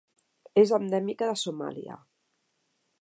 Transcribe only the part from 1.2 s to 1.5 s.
de